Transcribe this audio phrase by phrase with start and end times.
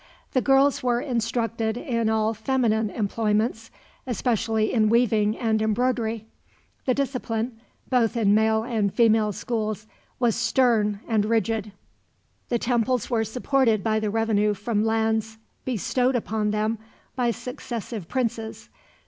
[0.31, 3.69] The girls were instructed in all feminine employments,
[4.07, 6.25] especially in weaving and embroidery.
[6.87, 9.85] The discipline, both in male and female schools,
[10.19, 11.71] was stern and rigid.
[12.49, 16.79] The temples were supported by the revenue from lands bestowed upon them
[17.15, 18.69] by successive princes.